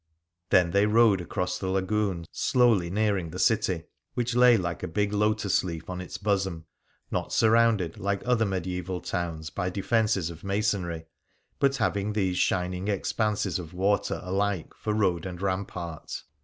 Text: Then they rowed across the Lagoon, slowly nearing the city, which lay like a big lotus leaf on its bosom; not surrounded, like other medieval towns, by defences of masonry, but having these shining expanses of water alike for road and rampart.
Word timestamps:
Then 0.49 0.71
they 0.71 0.87
rowed 0.87 1.21
across 1.21 1.59
the 1.59 1.67
Lagoon, 1.69 2.25
slowly 2.31 2.89
nearing 2.89 3.29
the 3.29 3.37
city, 3.37 3.83
which 4.15 4.35
lay 4.35 4.57
like 4.57 4.81
a 4.81 4.87
big 4.87 5.13
lotus 5.13 5.63
leaf 5.63 5.91
on 5.91 6.01
its 6.01 6.17
bosom; 6.17 6.65
not 7.11 7.31
surrounded, 7.31 7.99
like 7.99 8.23
other 8.25 8.43
medieval 8.47 8.99
towns, 8.99 9.51
by 9.51 9.69
defences 9.69 10.31
of 10.31 10.43
masonry, 10.43 11.05
but 11.59 11.75
having 11.75 12.13
these 12.13 12.39
shining 12.39 12.87
expanses 12.87 13.59
of 13.59 13.75
water 13.75 14.19
alike 14.23 14.73
for 14.75 14.91
road 14.91 15.27
and 15.27 15.39
rampart. 15.39 16.23